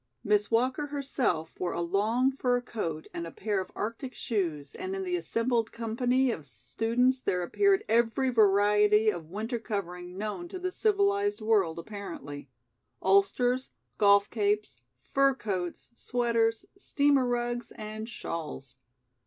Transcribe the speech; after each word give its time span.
Miss 0.23 0.49
Walker 0.49 0.87
herself 0.87 1.59
wore 1.59 1.73
a 1.73 1.79
long 1.81 2.31
fur 2.31 2.59
coat 2.59 3.05
and 3.13 3.27
a 3.27 3.31
pair 3.31 3.61
of 3.61 3.71
arctic 3.75 4.15
shoes 4.15 4.73
and 4.73 4.95
in 4.95 5.03
the 5.03 5.15
assembled 5.15 5.71
company 5.71 6.31
of 6.31 6.47
students 6.47 7.19
there 7.19 7.43
appeared 7.43 7.83
every 7.87 8.31
variety 8.31 9.11
of 9.11 9.29
winter 9.29 9.59
covering 9.59 10.17
known 10.17 10.47
to 10.47 10.57
the 10.57 10.71
civilized 10.71 11.39
world, 11.41 11.77
apparently: 11.77 12.49
ulsters, 13.03 13.69
golf 13.99 14.27
capes, 14.31 14.81
fur 15.03 15.35
coats, 15.35 15.91
sweaters, 15.95 16.65
steamer 16.75 17.27
rugs 17.27 17.69
and 17.73 18.09
shawls. 18.09 18.77